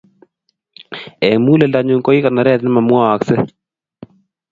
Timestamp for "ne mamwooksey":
2.63-3.41